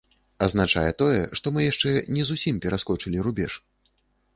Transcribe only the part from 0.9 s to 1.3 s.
тое,